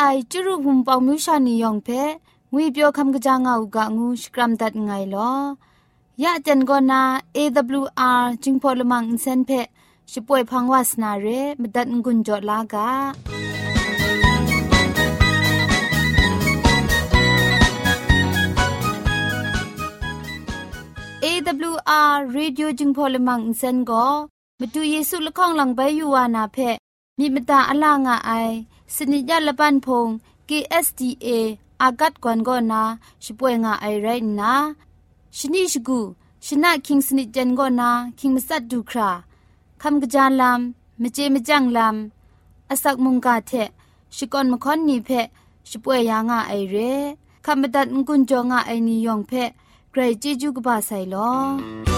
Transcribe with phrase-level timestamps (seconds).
[0.00, 1.88] ไอจุรุภุมปองมิวชานียองเพ
[2.52, 5.32] งุยเปียวคำกะจางอูกะงูสกรัมดัดไงลอ
[6.22, 7.02] ยะจันโกนา
[7.36, 9.50] AWR จิงพอลมังอินเซนเพ
[10.12, 11.26] ช่วยพังวาสนาเร
[11.60, 12.88] มดัดงุนจอลากา
[21.24, 24.06] AWR radio รดิโอจึงพอลมังอินเซนก็
[24.60, 26.56] มาดูเยซูละข้องหลังใบยูวานาเพ
[27.18, 28.32] มีมตาอลางอไอ
[28.94, 30.08] สนิยาละปันพง
[30.48, 31.28] KSDA
[31.82, 32.82] อากัดกวนกอนา
[33.24, 34.08] ช่วยงาไอไร
[34.40, 34.52] นะ
[35.36, 36.00] ชนิชกู
[36.46, 39.10] ชนะคิงสนิจันกอนาคิงมัสัดดูครา
[39.82, 43.52] คำกระจานลำมเจมจังลำอาศักมุงกาเท
[44.16, 45.10] ชิกอนมคอนนีเพ
[45.70, 46.76] ช่วยยางาไอเร
[47.44, 49.32] คำบัดงกุนจงาไอนิยองเพ
[49.90, 51.97] ใครจีจูกบาไซลอ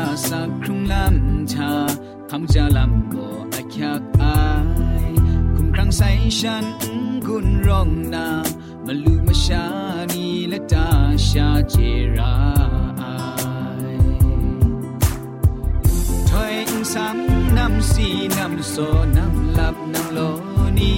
[0.00, 1.72] าสักครุงลำชา
[2.30, 4.42] คำจะลำก็อาคักอา
[5.04, 5.06] ย
[5.54, 6.10] คุมครั้งใส่
[6.40, 6.66] ฉัน
[7.26, 8.28] คุณร้องนา
[8.86, 9.66] มาลูมาชา
[10.12, 10.88] นีและตา
[11.28, 11.76] ชาเจ
[12.16, 12.34] รา
[16.30, 16.56] ถอย
[16.94, 17.16] สัง
[17.58, 18.76] นำสีนำโซ
[19.16, 20.18] นำลับนำโล
[20.78, 20.94] นี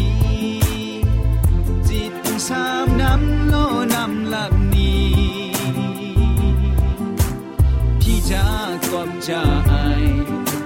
[8.90, 9.72] ากอบจาไอ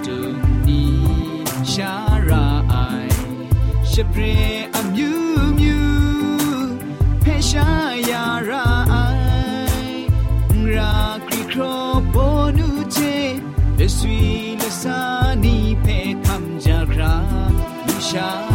[0.05, 0.17] ตุ
[0.67, 0.83] นี
[1.73, 1.93] ชา
[2.29, 2.75] ราไอ
[3.91, 4.21] ชเปร
[4.73, 5.11] อมยู
[5.51, 5.79] มยู
[7.21, 7.69] เพชา
[8.09, 8.95] ยาราไอ
[10.75, 10.95] รา
[11.27, 11.61] คริโคร
[12.11, 12.15] โป
[12.57, 12.97] นูเจ
[13.75, 14.21] เลสวี
[14.57, 14.99] เลสา
[15.43, 15.85] นีเพ
[16.25, 17.15] คำจาครา
[17.85, 18.54] ลูชา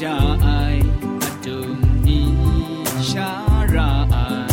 [0.00, 0.84] ကြာအိုင်
[1.24, 1.66] အတုံ
[2.06, 2.20] နီ
[3.08, 3.30] ရှာ
[3.74, 4.52] ရာအိုင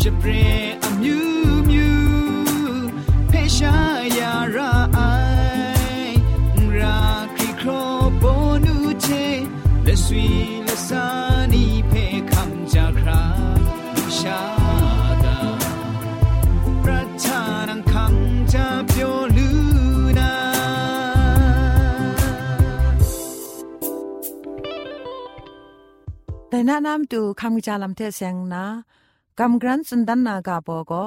[0.00, 2.86] ရှပရင်အမြူးမြူး
[3.30, 3.74] ဖေရှာ
[4.18, 4.32] ရာ
[26.68, 28.64] น้านำตูคำจาลำเทเสงนา
[29.38, 31.04] กำกรันสุนดันนากาโปก็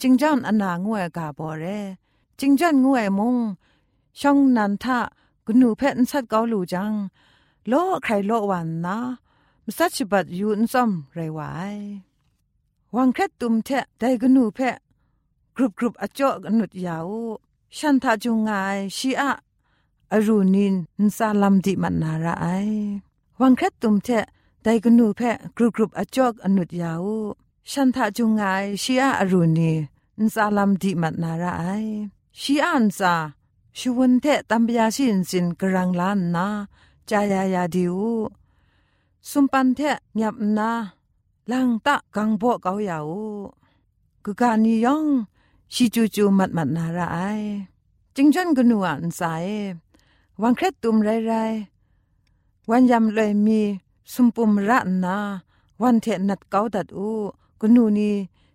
[0.00, 1.64] จิงจันอนางวยกาโปเร
[2.38, 3.36] จิงจันงวยมง
[4.20, 4.98] ช่องนันทะ
[5.46, 6.92] กนูเพนสัดเกาลูจัง
[7.68, 7.72] โล
[8.02, 8.98] ใครโลวันนะ
[9.64, 11.40] มสัชบัดยูนซอมไรไว
[12.94, 13.68] วังแค่ตุมเท
[13.98, 14.58] ได้กนูเพ
[15.56, 17.10] กรุบกรุบอจอกนุดยาว
[17.76, 18.50] ฉันทาจุงไง
[18.96, 19.30] ชีอะ
[20.12, 22.46] อรูนินนซาลัมดิมันนาระไอ
[23.40, 24.08] วังแค่ตุมเท
[24.68, 25.20] แต่กนูเพ
[25.56, 27.06] กรุบกรุบอจอกอนุดยาว
[27.70, 28.42] ฉันทาจุงไง
[28.82, 29.72] ชีอาอรุณี
[30.18, 31.64] นซาลัมดีมัดนาราไอ
[32.40, 33.14] ชีอานซา
[33.78, 36.46] ชวนเทตัมปยาสินสินกรังลานนา
[37.08, 37.96] จายายาดิว
[39.28, 39.80] สุมปันเท
[40.20, 40.70] ยับนา
[41.50, 43.10] ลังตะกังโบเกายาว
[44.24, 45.06] กุกานิยอง
[45.72, 47.18] ชิจูจูมัดมัดนาราไอ
[48.14, 49.46] จิงจันกนูอันสาย
[50.42, 51.32] วังเครตุมไรไร
[52.70, 53.62] วันยำเลยมี
[54.12, 55.16] สุมปุมระนา
[55.82, 57.10] วันเทนัดเกาตัดอู
[57.60, 58.12] กนูนี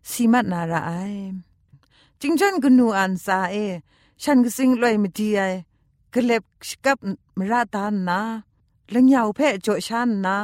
[0.10, 0.92] สีมัดนาระไอ
[2.20, 3.56] จิงจันกนูอันซาเอ
[4.24, 5.42] ฉันก็สิงลอยมดีไอ
[6.14, 6.44] กเล็บ
[6.86, 6.98] กับ
[7.38, 8.20] มราตานนา
[8.94, 10.36] ลังยาวเพะโจชันนา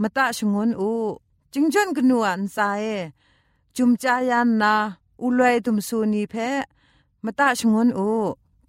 [0.00, 0.92] มาตะชงวนอู
[1.52, 2.84] จิงจันกนูอันซาเอ
[3.76, 4.74] จุมจายันนา
[5.22, 6.64] อุลอยตุมสูนีเพะ
[7.24, 8.08] มาตะชงวนอู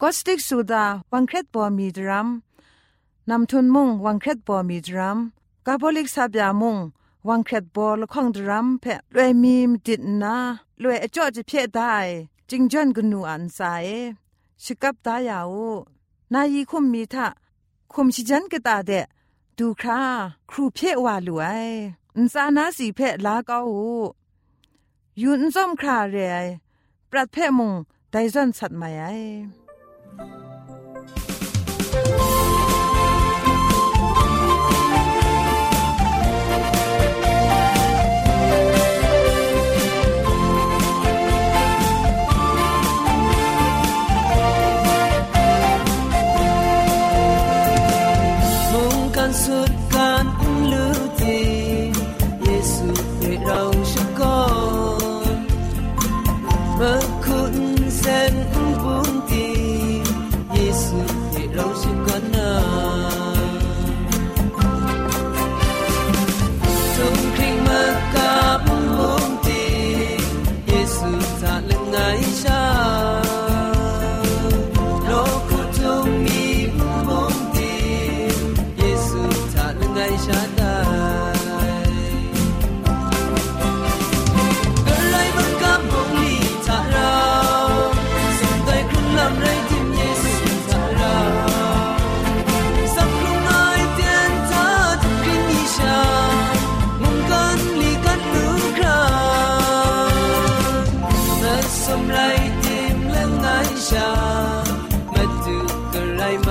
[0.01, 2.27] ก็สติกสุดาวังเครตปอมีดรัม
[3.29, 5.19] นำทุนมุงวังเครตปอมีดรัม
[5.67, 6.77] กาบลิกซาบยามุง
[7.27, 8.85] วังเครตบอลข้องดรัมเพ
[9.15, 10.37] รวยมีมติดนา
[10.81, 11.95] รวยอจอจะเพะได้
[12.49, 13.59] จิงจันกนูอันไซ
[14.63, 15.55] ชิกับตายาว
[16.33, 17.27] นายีคุมมีทะ
[17.93, 18.91] คุมชิจันกตาเด
[19.57, 20.01] ดูครา
[20.49, 21.67] ครูเพะวาลวย
[22.15, 23.59] อินซานาสีเพะลาเกา
[25.21, 26.45] ยูนซอมคราเรย
[27.09, 27.71] ปรัดเพะมุง
[28.11, 29.03] ไดซอนสัตมาไอ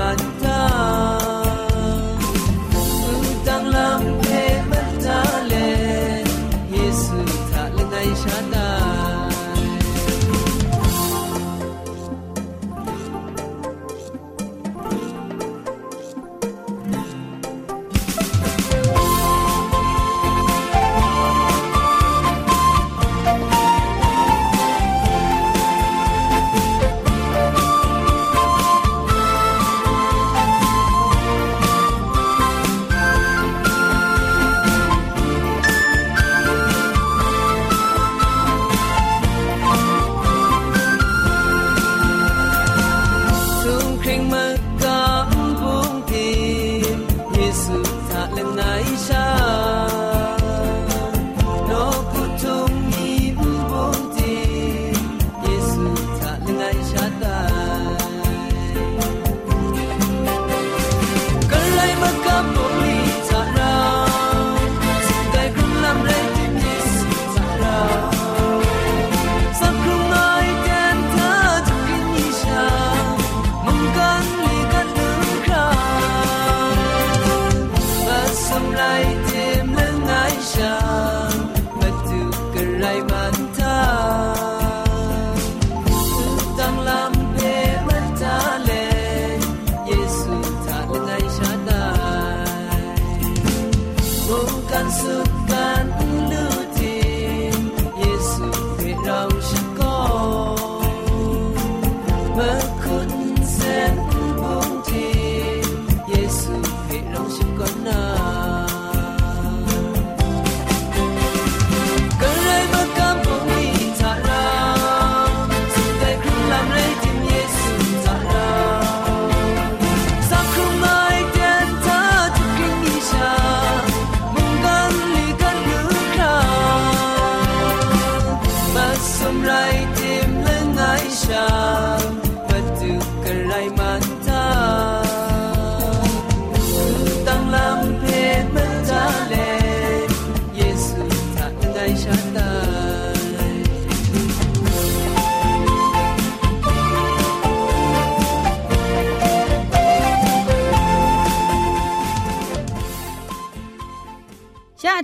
[0.01, 0.40] ช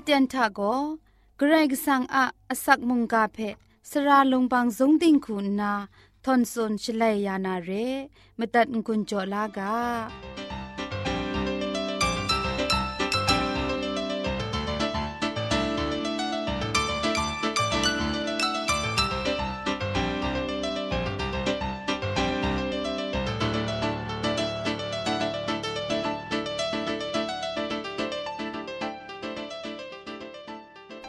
[0.08, 0.60] เตียนทาโก
[1.38, 3.38] เกรกสังอาอสักมุงกาเพ
[3.90, 5.72] สราลงบางสงติงคุณนา
[6.25, 7.70] ทอนซนชลัยยานาเร
[8.38, 10.36] มตัดกุญจลากา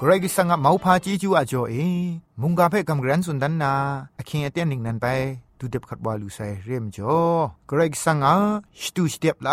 [0.02, 1.76] กรกสังะเมาพาจีจูอาจ่อเอ
[2.42, 3.74] มุงกาเพ่กำกรันสุนดันนา
[4.18, 5.06] อคิงเอเตียนนิงนันไป
[5.60, 7.20] ดูเด็บขัดวาลูไซเรียมจ่อ
[7.68, 8.36] เกรกสังะ
[8.82, 9.50] สตูสเตียบไล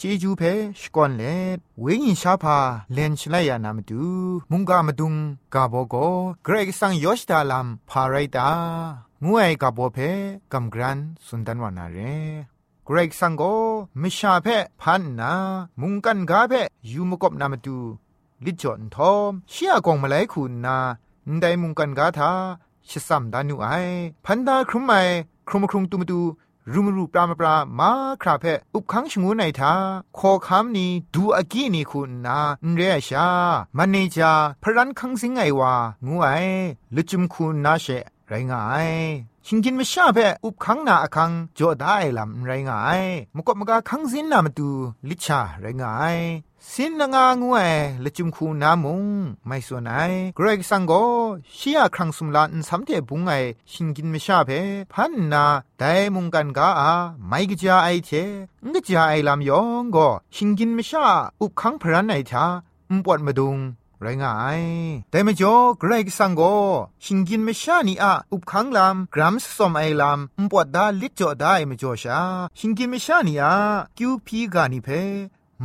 [0.00, 1.22] จีจูเพ่สกอนเล
[1.56, 2.58] ดเวงินชาพา
[2.92, 4.02] เลนชลยานามดู
[4.50, 5.14] มุงกามาดุง
[5.54, 5.94] กาโบโก
[6.44, 8.48] เกรกสังยอชดาลัมพาไรตา
[9.24, 10.10] งวยกาโบเพ่
[10.52, 11.98] กำกรันสุนดันวานาเร
[12.84, 13.42] เกรกสังโก
[14.00, 15.32] มิชาเพ่พันนา
[15.80, 17.78] มุงกันกาเพ่ยูมกบนามดู
[18.44, 20.78] ลิจอนทอมเชียกองมาไลคุณนา
[21.40, 22.32] ไดมุงกันกาทา
[22.88, 23.66] ชิสัมดานุไอ
[24.24, 24.92] พันดาครุมไม
[25.48, 26.20] ครุมครุงตุมตู
[26.72, 27.90] รูมรูปรามปรามา
[28.22, 29.72] คราเพออุบขังชงูไนทา
[30.18, 32.38] ขอคำนี้ดูอากีนี่คุณนา
[32.74, 33.28] เรียชา
[33.76, 34.32] มันเนจา
[34.62, 35.72] พรันคังสิงไงวา
[36.06, 36.28] งูไอ
[36.94, 37.86] ลุจุมคุณนาเช
[38.28, 38.88] ไรงาย
[39.46, 43.02] ชิงกินไม่ชาเพ่อุบขังนาอคังจ่อได้ลำไรงาย
[43.36, 44.68] มกบมกาคังสินนามาดู
[45.08, 46.16] ลิชาไรงาย
[46.68, 47.70] สินงางวย
[48.04, 49.04] ละจุมคูนามุง
[49.46, 49.90] ไม่ส่วนไหน
[50.36, 50.92] เกรกสังโก
[51.56, 53.32] ชียครั้งสุมลานสำเทบุงไอ
[53.72, 54.50] ชิงกินไม่ชาเพ
[54.92, 55.44] พันนา
[55.78, 56.92] แต่มุงกันกาอา
[57.28, 58.10] ไม่กจาไอเท
[58.72, 61.06] งกจาไอลำยองก็ชิงกินไม่ชา
[61.40, 62.44] อุบขังพรันไอทา
[62.90, 63.56] อุปวดมาดุง
[64.02, 64.62] ไรงาย
[65.10, 66.42] แต่ไม่จอเกรกสังโก
[67.04, 72.20] ชิงกินไม่ชานีอะอุบขังลำกรัมสสมไอลำอุปวดดาลิจอได้ไม่จอชา
[72.58, 73.54] ชิงกินไม่ชานีอะ
[73.96, 74.90] คิวพีกานิเพ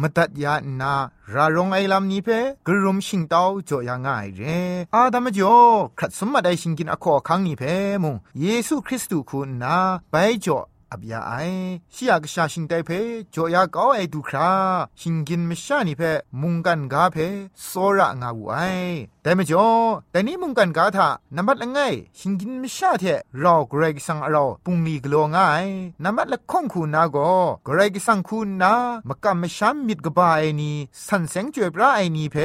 [0.02, 0.94] มตัดยานา
[1.34, 2.30] รารงไอลำนี้เพ
[2.68, 4.42] กรุมชิงเต้าจ่อยางง่ายเร
[4.94, 5.58] อาดามจ่อ
[5.98, 7.64] ครัดสมมาได้ชิงกินอคอคังนี้เพ
[8.04, 9.78] มุงเยซูคริสต์คุณนา
[10.12, 10.58] ไปจ่อ
[10.96, 11.34] อับยาไอ
[11.96, 12.90] ชิยกชาชิงไดเพ
[13.36, 14.52] จอยากเอาไอดูครา
[15.00, 16.02] ชิงกินไม่ชานี่เพ
[16.42, 17.18] มุงกันกาเพ
[17.66, 18.56] โซระงาวูไอ
[19.24, 19.68] แต่ไม่จ่อ
[20.12, 21.80] แต่นี้มุงกันกาทานับละไง
[22.20, 23.06] ชิงกินไม่ชาเท
[23.40, 25.68] เราเกรกสังเราปุงมีกลัวง่าย
[26.04, 27.18] นับละข้องคูนาโก
[27.66, 28.74] เกรกสังคูนา
[29.08, 30.75] มกำไม่ช้ำมิดกบาไอนี้
[31.08, 32.36] สันเสงจวยพระไอนี้เพ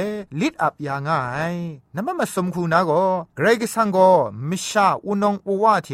[0.41, 1.21] ลิดอับยาง่า
[1.55, 1.57] ย
[1.95, 2.91] นับมาสมคูนาโก
[3.37, 3.99] เกรกสังโก
[4.47, 5.89] ไม่ชาอุนงอวาเท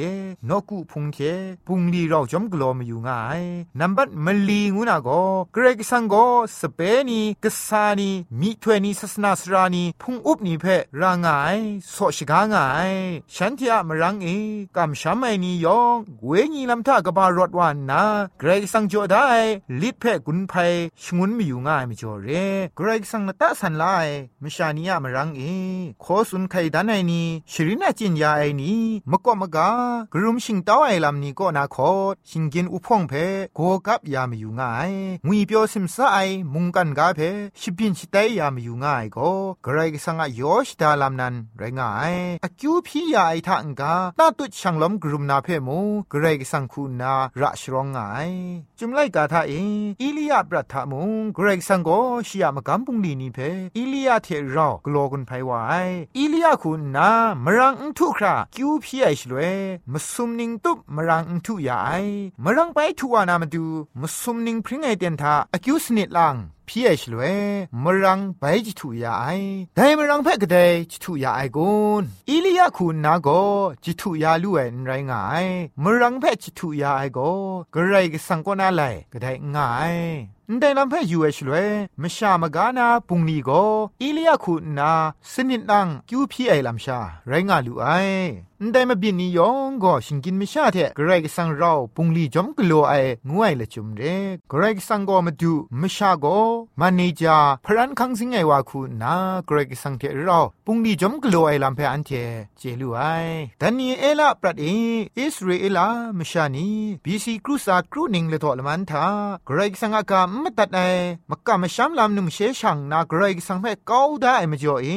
[0.49, 1.19] นกุพุงเท
[1.67, 3.43] ปุงลีเราจอมกลัวมอยู่ง่าย
[3.81, 5.09] นับมลีงูนาโก
[5.53, 6.15] เกรกสังโก
[6.61, 8.11] สเปนีกษานี
[8.41, 10.65] มิถวยนีศาสนาสรานีพุงอุบนีเพ
[11.01, 11.57] ร่างาย
[11.91, 12.91] โสชกางาย
[13.35, 14.29] ฉันที่อะมรังเอ
[14.77, 18.03] กำช้ำไอนียองเวญีลำท่ากบารถวานนา
[18.39, 19.27] เกรกสังจอได้
[19.81, 20.53] ลิดเพกุนไพ
[21.03, 22.29] ชงุนมีอยู่ง่ายไม่จอเร
[22.77, 23.85] เกรกสังนตะสันไล
[24.43, 25.43] มชานีอะมรังเอ
[26.03, 27.23] โคสุนไคดันไอนี
[27.53, 28.73] ชรินาจินยาไอนี
[29.11, 29.69] มะกอมะกา
[30.13, 31.91] กรุมชิงเต้าไอลำนี้ก็นาคอ
[32.31, 33.13] ชิงกินอุพงเพ
[33.55, 34.93] โกกับยามอยู่ง่าย
[35.27, 36.19] งุยเปียวซิมซาไอ
[36.55, 37.21] มุงกันกาเพ
[37.61, 39.31] ชิบินชิไตยามอยู่ง่ายก็
[39.63, 42.15] เกรกสังอะยอชดาลำนันไรง่าย
[42.45, 45.79] อคิวพี่ยาไอทังกาตาตุช่างล้มกรุมนาเพมู
[46.11, 47.99] เกรกสังคูนาระชรองไง
[48.79, 49.53] จุมไลกาทาเอ
[50.01, 51.91] อิลียาปรัฐามุงเกรกสังโก
[52.29, 53.39] ชิยามกัมปุงลีนีเพ
[53.77, 57.11] อิลียาเทรอกลอกุนไพวายอิลียาคุณนา
[57.45, 59.39] มรังอุทุคราคิวพี่ไอชลเว
[59.93, 61.91] มสุมนิงตุบมรังอุทุยาไอ
[62.44, 63.66] มรังไปทัวนามาดู
[64.02, 66.36] มสุมนิงพริ้งไอเตียนทาอคิวสนิดลัง
[66.68, 67.22] พี่เอชลเว
[67.84, 69.26] มรังไปจิตุยาไอ
[69.76, 70.58] แต่มรังเพ่กเด
[70.92, 73.30] จิตุยาไอกุนอิลียาคุณนาโก
[73.84, 75.46] จิตุยาลุเอนไรงาย
[75.84, 77.20] มรังเพ่จิตุยาไอโก
[77.74, 79.98] กระไรก็สังกนาไลก็ได้ง่าย
[80.60, 81.56] แต่ลำเพ่ยูเอชลเว
[82.02, 83.50] มชามกานาปุงนีโก
[84.02, 84.92] อิลียาคุณนา
[85.32, 85.62] สนิด
[88.61, 92.95] นไอลำชาไรงาลุไอแต่มาบินนิยองก็ชิงกินไม่ชาเทกระไรก็สังเราปุงลีจอมกลัวไอ
[93.31, 94.03] งวยละจุมเร
[94.51, 96.27] กระไรก็สังก็มาดูไม่ชาโก
[96.81, 99.15] มันนี่จาพรันคังสิงไงวาคูนา
[99.47, 102.11] เกรกสังเทเราปุงดีจอมกลัวไอลำเพออันเท
[102.59, 103.01] เจลูไอ
[103.59, 104.67] แต่นี่เอลาปรัดเอ
[105.19, 106.69] อิสราเอลามชานี
[107.05, 109.07] บีซีครูซาครูนิงเลทอลมันทา
[109.47, 110.81] เกรกสังอากาไม่ตัดไอ
[111.31, 114.89] มักกะมชามลำนุมเชชังนาเกรกสังเพก้าวได้ไม่จ่อเอ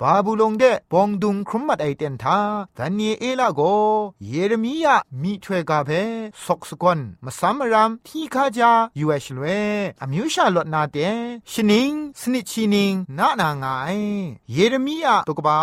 [0.00, 2.38] บาบูลงเดปองดุงครุมมัดไอเตนทา
[2.74, 3.61] แต่นเอลาโก
[4.27, 5.89] เยเรมียามีถวยกาเพ
[6.45, 9.45] สกสกอนมาสามรามที่ข้าจายูเอชลเว
[10.01, 10.97] อมิวชาลดนาเต
[11.51, 13.65] ชนิงสนิชินิงนานาไง
[14.53, 15.59] เยเรมียาตกบา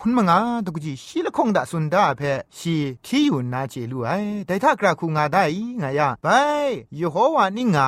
[0.00, 2.22] คุณมงาตกจีชีละคงดาสุนดาเพ
[2.58, 2.76] ชี
[3.06, 4.10] ที่อยู่นาเจลูไอ
[4.46, 5.42] แต่ถ้ากระคุงาได้
[5.78, 6.26] ไงยะไป
[6.98, 7.78] ยโฮวานี่ไง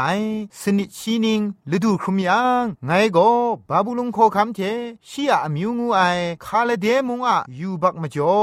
[0.61, 1.41] สนิชีนิง
[1.75, 3.31] ฤดูครุมยังไงก็
[3.69, 4.61] บาบูลุงโคคำเท
[5.09, 6.01] ชียอมิวงูไอ
[6.45, 8.39] คาเลเดมุงอะยูบักมาจ่อ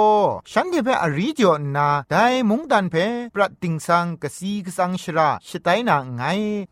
[0.52, 2.96] ฉันเทเพอรีจอนาได้มุงดันเพ
[3.34, 6.24] ปรัดติงสังกสีกสังชราชไตนาไง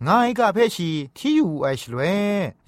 [0.04, 2.02] ไงกะเพชีที่อยู่ไอชลเว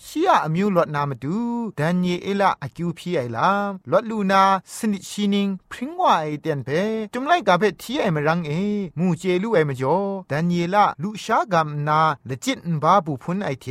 [0.06, 1.38] ชียอมิวลดนามาดู
[1.80, 4.44] ดันเยเอละอคิวพีไอลามลดลูนา
[4.76, 6.70] สนิชินิงพริ้งว่าไอเตียนเพ
[7.14, 8.52] จุมไลกะเพทีไอมรังเอ
[9.00, 9.98] มูเจลูไอมจ่อ
[10.30, 13.66] ดันเยละลุชากามนาละจิตบาบุพุนไอเท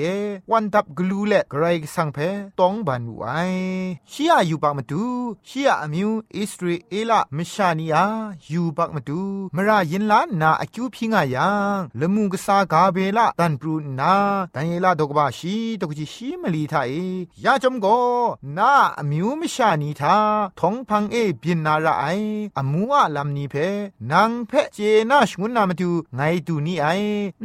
[0.50, 2.18] วันดับกลูเลกไรสังเพ
[2.58, 3.22] ตองบันไว
[4.12, 5.04] ชียอยู่ปากมาดู
[5.48, 8.04] ชียอมิวอิสราเอลมชานียา
[8.46, 9.22] อยู่ปากมาดู
[9.56, 14.14] มรายินลานาอคิวพิงายังละมุงกษากาเบละตันปรูนา
[14.54, 16.92] ดันเยละดอกบาชีดอกจิชีมลีทาเอ
[17.44, 17.86] ยาจมโก
[18.58, 20.16] นาอมิวมชานีทา
[20.60, 22.04] ทองพังเอบินนาระไอ
[22.58, 23.54] อมัวลำนี้เพ
[24.12, 24.78] นางเพเจ
[25.10, 26.86] นาชงุนนามาดูไงดูนี่ไอ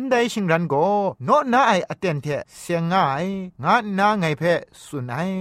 [0.10, 0.76] ได้ชิงรันโก
[1.26, 2.28] โนนาไออเตนเท
[2.60, 3.26] เสียงง่าย
[3.64, 4.44] งานาไงเพ
[4.84, 5.32] สุนัย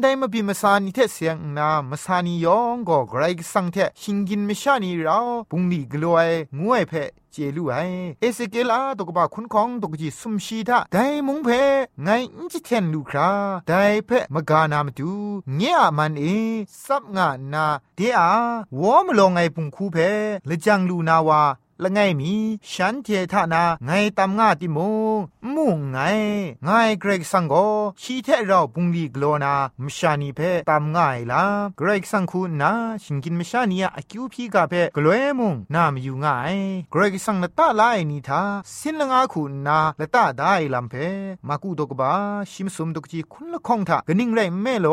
[0.00, 5.18] ได้มาบีมาสานีเทเสียงนามาสานียองก็ไกรสังเทชิงกินมชานีเรา
[5.50, 6.18] ปุงลีกลัว
[6.58, 6.94] งวยเพ
[7.32, 7.76] เจลูไอ
[8.20, 10.96] เอสเกลาตกบะคุณของตกจีสุมชีทาได
[11.26, 11.48] มุงเพ
[12.02, 13.30] ไงอิจิเทนลูครา
[13.68, 13.72] ได
[14.06, 15.10] เพมกานามตู
[15.56, 16.24] เงียมันเอ
[16.84, 18.30] ซับงานาเดอา
[18.80, 19.96] วอมลงไงปุงคูเพ
[20.48, 21.42] ละจังลูนาวา
[21.84, 22.34] ละไงมี
[22.72, 24.78] ฉันเททานาไงตามงาติม
[25.16, 25.18] ง
[25.54, 25.98] มุ่งไง
[26.64, 26.68] ไง
[27.00, 27.54] เกรกสังโก
[28.02, 31.44] ชีเทเราปุงลีกลนามชานีเพตามง่ายละ
[31.78, 32.72] เกรกสังคูนา
[33.02, 36.56] ชิงกินมชานียอคิวพีกาเพกลวยมุงนามอยู่ง่าย
[36.90, 38.42] เกรกสังละตาลายนีทา
[38.76, 40.94] สินละงาคูนาละตาได้ลำเพ
[41.48, 42.12] มากูดกบา
[42.52, 44.88] ชิมสมดกจีคุณละคงทากนิ่งไรแม่โล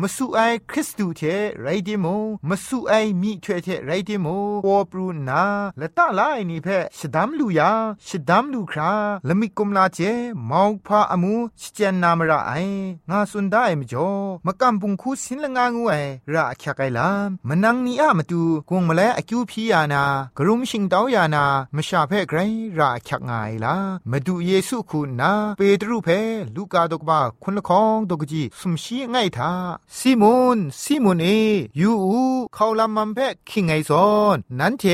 [0.00, 1.22] มาสู่ไอคริสตูเท
[1.62, 2.06] ไรเดิโม
[2.48, 4.26] มาสู่ไอมีเทเทไรเดิโม
[4.64, 5.42] โอปรูนา
[5.80, 7.70] ละตาลายนี่เพชดามลูยา
[8.06, 8.92] ชดามลูครา
[9.28, 9.98] ละมิกุมลาเจ
[10.50, 12.52] มาวพาอมูชเจนนามระไอ
[13.10, 14.10] งาสุนได้มจ่อ
[14.46, 15.94] มะกัมปุงคูสินละงางูไอ
[16.32, 20.02] ระคยไกลามมนังนีอะมาตูกงมะเลอคิวพียานา
[20.38, 21.44] กรุมชิงตาวยานา
[21.76, 22.38] มชาเพไกร
[22.78, 23.76] ระคยงายลา
[24.10, 26.08] มาดูเยซูคุณนาเปตรูเพ
[26.56, 29.52] ลูกาดกบาคุณละคองดกจีสุมชีไงทา
[29.96, 31.26] ซิมอนซิมอนเอ
[31.80, 32.22] ยูอู
[32.54, 34.84] เขาลำมันเพคิงไงซอนนันเท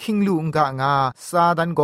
[0.00, 0.94] คิงลุงกางา
[1.28, 1.82] ซาดันโก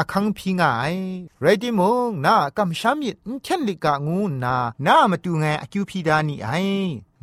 [0.00, 0.94] อคังพิงาย
[1.40, 6.48] ไรติมงนากำชามิดเทนลิกางูนานามาตูไงอคิวพีดานี่ไอ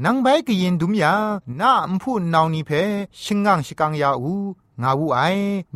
[0.03, 1.13] นังใบกยินดุมยา
[1.59, 2.71] นาอมพูนนาวนี่เพ
[3.23, 4.33] ชิงงังชิกังยาอู
[4.82, 5.20] งาวูไอ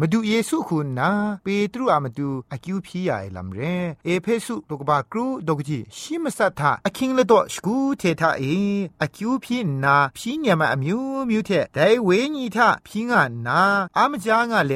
[0.01, 1.11] มาดูเยซูคุณนา
[1.43, 3.61] เปตรูอามาดูอากิวพียาไอลัมเร
[4.05, 8.45] เอเพสุตกบากรูดกจีชิมสัทธาอคิงละดอสกูเททาเอ
[9.03, 13.61] อากิวพีนาพีเนียมาอมิวมิวเทไดเวญีทาพีงานา
[13.97, 14.75] อามจางาเล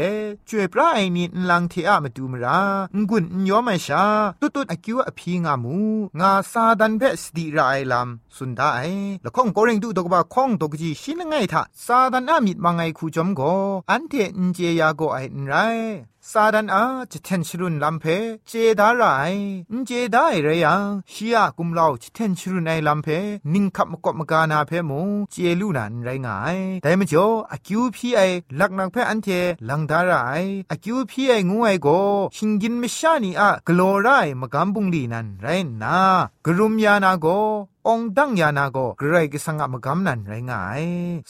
[0.48, 2.61] จวยปราไอนีนลังเทอะมาดูมรา
[3.09, 4.05] งุนยอมชา
[4.40, 5.76] ตุตุอากิวอพีงามู
[6.20, 8.81] งาซาดันเบสติราไอลัมสุนดาไอ
[9.24, 13.42] ละข้องโกเรงดูดกบาข้องดกจีชินไงทาซาดันอามิดมังไงคูจอมโก
[13.90, 15.54] อัน เทนเจียาโกไอไร
[16.30, 18.06] ซาดันอาจะเทนชรุนลำเพ
[18.47, 19.04] เจดาไร
[19.86, 23.08] เจดาไรยังชียกุมลาวจะเทนชรุนในลำเพ
[23.54, 28.21] นิ่งขับมกบมกานาเพมงเจลูนันไรงายแต่มจ่ออากิวพีไอ
[28.60, 29.28] ลักนักเพอันเท
[29.69, 30.13] ลังดาไร
[30.71, 31.88] อากิวพีไองวยโก
[32.36, 34.08] ชิงกินมชานีอะกลอไร
[34.41, 35.47] มกำบุงลีนันไร
[35.84, 35.97] นา
[36.45, 37.28] กรุมยานาโก
[37.88, 40.84] องดังยานาโกเกรกสังกมกำนันไรงาย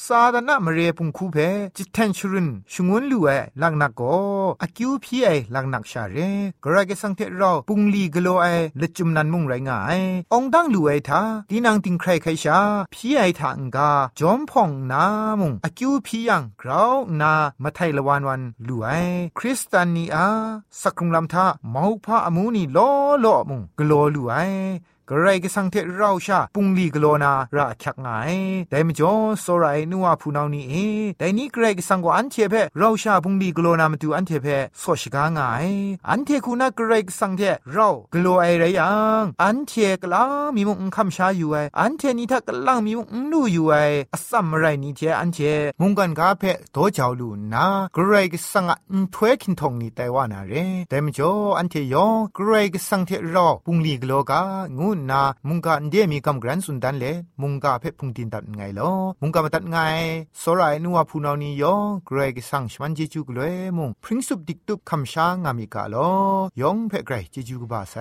[0.06, 1.38] ซาดานะมเรพุงคูเพ
[1.78, 3.30] จิตเทนชรุนชงวนลูเอ
[3.62, 4.02] ลักนักโก
[4.62, 6.16] อากิวพีไอลักนักชาเร
[6.62, 8.46] เกรกสังเทราปุงลีกโลไอ
[8.82, 10.00] ละจุมนันมุงไรงาย
[10.34, 12.60] องดังลูเอทาดีนางติงใครใครชา
[12.94, 15.04] พีไอทางกาจอมพ่องนา
[15.40, 17.34] มุงอากิวพียังกราวนา
[17.64, 18.88] มาไทละวันวันลูไอ
[19.38, 20.28] คริสตานีอา
[20.82, 22.90] สักรุงลำทาเมาวพาอมูนีล้อ
[23.24, 24.36] ล้อมุงกโลลูไอ
[25.12, 28.08] กระไรก็สังเทเราชาปุงลีกโลนาระชักไง
[28.69, 30.74] แต่มจ่อสรายนัวผู้นานี่เอ
[31.17, 34.47] แต่นี้กระไรก็สังกอันเทเพเราชาปุงลีกโลนามาดูอันเทเพ
[34.82, 35.39] สอชกาไง
[36.10, 39.71] อันเทคูนากระไรก็สังเทเรากโลไอไรยังอันเท
[40.02, 40.24] กลา
[40.56, 43.74] มีมุงคำชาอยู่ไออันเทนี่ถ้ากลังมีมุงลู่อยู่ไอ
[44.13, 45.38] อสัมไรนี่เทอันเท
[45.82, 46.43] มุงกันกาเพ
[46.74, 50.54] โตเจ้าลูนากระไรก็สังอันถ้วยคินทองนี่แต่ว่านาเร
[50.89, 54.41] แต่มจ่ออันเทยองกระไรก็สังเทเราปุงลีกโลกา
[54.80, 57.06] งูนามุงกาเดียมีกำกรันสุนดันเล
[57.42, 59.78] มุงกาเพพุงตินตัดไงลอมุงกามาตัดไง
[60.42, 66.10] สรายนัวพูนานี้ยอเกรกสังชมันเจจูกเลยมุงพริ้งสุบดิกตุบคำช้างามีกาลอ
[66.62, 67.96] ยองเพเกรเจจูกบาไซ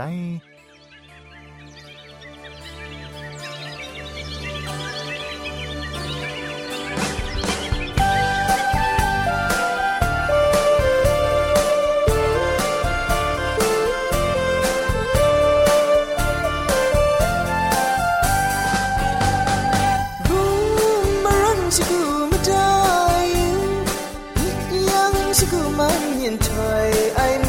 [26.41, 27.43] trời anh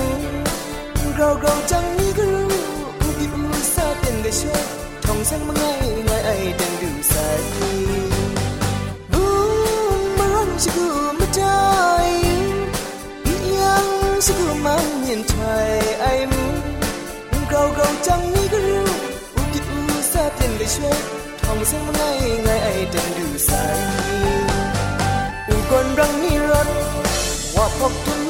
[1.17, 2.47] gầu gầu chẳng nghĩ cứ
[3.19, 4.59] đi bu xa tiền để cho
[5.01, 7.39] thòng sang mang ngay ngoài ai đang đủ sai
[9.11, 9.25] bu
[10.17, 12.23] mang chỉ cứ mất trời
[13.57, 16.31] yang chỉ cứ mang nhìn trời anh
[17.51, 18.85] gầu gầu chẳng nghĩ cứ
[19.53, 20.89] đi bu xa tiền để cho
[21.41, 23.77] thòng sang mang ngay ngoài ai đang đủ sai
[25.49, 26.67] u con răng ni rớt,
[27.55, 28.21] hoa phọc tuôn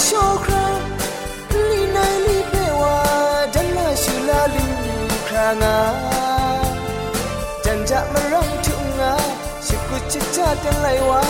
[0.00, 0.64] า
[1.70, 2.98] ลีนายลีเปว่า
[3.54, 4.66] ดันลาชูลาลู
[5.28, 5.76] คางา
[7.64, 9.12] จันจะมารังทุ่งา
[9.66, 11.22] ชิกุชิชากันไลว่า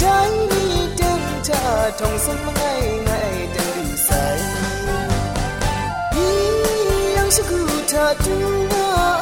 [0.00, 0.18] ได้
[0.50, 1.62] นี่เดินจา
[1.98, 2.62] ทองสันมาไง
[3.04, 3.10] ไง
[3.54, 4.10] ดังดูใส
[7.16, 8.34] ยังชิกุเธอดู
[8.72, 9.21] ง่า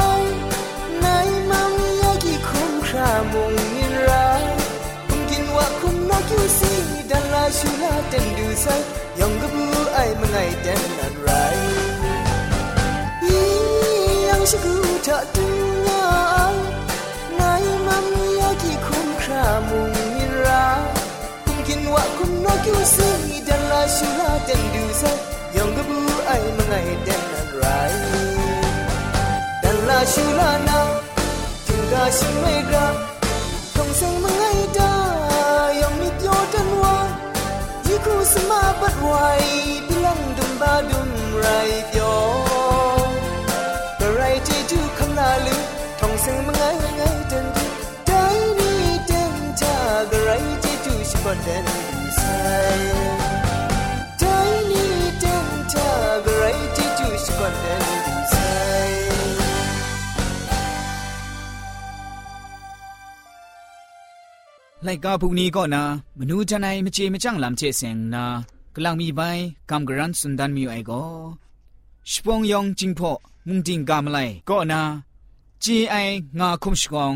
[7.10, 8.82] see dan la shula dan du sai
[9.18, 9.64] yang gebu
[9.98, 11.58] ai mengai dan nan rai
[14.28, 14.74] yang shiku
[15.06, 15.46] ta tu
[15.86, 16.56] ngai
[17.38, 18.06] ngai mam
[18.38, 20.64] ya ki kum kra mung min ra
[21.46, 25.16] mungkin wakum nak you see dan la shula dan du sai
[25.58, 25.98] yang gebu
[26.34, 27.94] ai mengai dan nan rai
[29.62, 30.78] dan la shula na
[31.66, 32.86] tinggal si mega
[33.76, 34.39] ต้องเสี
[39.10, 41.46] ไลังดุมบาดุมไร
[41.88, 42.20] เปียว
[44.00, 45.62] กะไรที่ดูคำลาลึก
[46.00, 47.46] ทองเสงมังไงไงไงจน
[48.06, 48.10] ใจ
[48.58, 49.76] นี่เดินา
[50.10, 50.30] กะไร
[50.62, 52.38] ที่ดูชิบอนเดินดูใส่
[54.18, 54.36] ได้
[54.70, 55.90] นี่เดินจา
[56.24, 56.44] กะไร
[56.76, 58.34] ที่ดูชิบอนเดินใส
[64.84, 65.84] ไลกาพวกนี้ก็นะ
[66.18, 68.26] มนูจันไมเจมจังลำเจเซงนะ
[68.83, 69.21] ลางมีใบ
[69.69, 71.03] กำกรันสุนดันมีไอก็
[72.11, 73.11] ชปองยองจิงพอ
[73.47, 74.81] มุงจิงกามไลก็นะ
[75.61, 75.95] เจไอ
[76.39, 77.13] งาคุมชกอง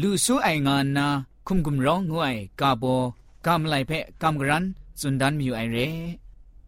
[0.00, 1.06] ลูซูไองานนะ
[1.46, 2.84] คุมกุมร้องงวยกาโบ
[3.46, 4.64] กามไลเพะกำกรัน
[5.00, 5.78] สุนดันมีไอเร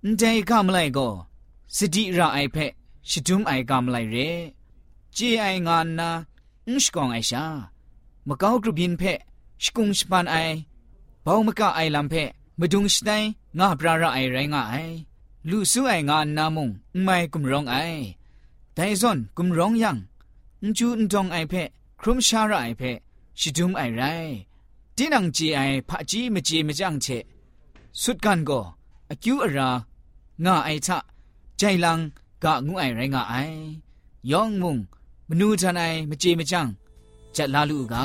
[0.05, 1.09] นใจกามไลก็
[1.77, 2.73] สติระไอเพะ
[3.11, 4.17] ชิดุมไอกามไลเร
[5.15, 6.11] เจไองานนะ
[6.69, 7.45] อุชกองไอชา
[8.27, 9.19] มะกาวกรุบินเพะ
[9.63, 10.37] ชกุงสปานไอ
[11.25, 12.46] บ่าวมกะไอลำเพมดุงสไตงาปราระ
[14.15, 14.75] ไอไรงาไอ
[15.51, 16.69] ลูซูไองานนามุง
[17.03, 17.77] ไม่กุมร้องไอ
[18.75, 19.97] ไดซอนกุมร้องยัง
[20.63, 21.55] นจูนจองไอเพ
[22.01, 22.83] ครุมชาระไอเพ
[23.41, 24.03] ชิดุมไอไร
[24.97, 27.07] ดินังจีไอพะจีมจีมจังเช
[28.03, 28.61] สุดกันก็
[29.11, 29.71] อคิวอรา
[30.45, 30.99] งาไอทะ
[31.59, 31.99] ใจลัง
[32.43, 33.35] กะงูไอไรงาไอ
[34.31, 34.77] ยองมุง
[35.29, 36.67] มนูทนายมเจมจัง
[37.37, 38.05] จัดลาลูกา